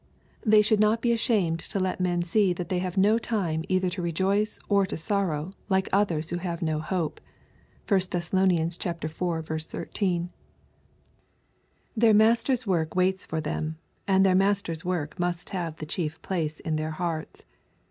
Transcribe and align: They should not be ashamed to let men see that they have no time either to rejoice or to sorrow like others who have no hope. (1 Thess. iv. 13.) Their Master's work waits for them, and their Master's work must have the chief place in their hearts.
They 0.43 0.63
should 0.63 0.79
not 0.79 0.99
be 0.99 1.11
ashamed 1.11 1.59
to 1.59 1.79
let 1.79 1.99
men 1.99 2.23
see 2.23 2.53
that 2.53 2.69
they 2.69 2.79
have 2.79 2.97
no 2.97 3.19
time 3.19 3.63
either 3.69 3.87
to 3.91 4.01
rejoice 4.01 4.57
or 4.67 4.83
to 4.87 4.97
sorrow 4.97 5.51
like 5.69 5.87
others 5.93 6.31
who 6.31 6.37
have 6.37 6.63
no 6.63 6.79
hope. 6.79 7.21
(1 7.87 7.99
Thess. 8.09 8.33
iv. 8.33 8.73
13.) 9.61 10.29
Their 11.95 12.13
Master's 12.15 12.65
work 12.65 12.95
waits 12.95 13.27
for 13.27 13.39
them, 13.41 13.77
and 14.07 14.25
their 14.25 14.33
Master's 14.33 14.83
work 14.83 15.19
must 15.19 15.51
have 15.51 15.75
the 15.77 15.85
chief 15.85 16.19
place 16.23 16.59
in 16.59 16.77
their 16.77 16.89
hearts. 16.97 17.43